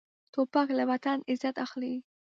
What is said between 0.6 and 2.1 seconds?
له وطن عزت اخلي.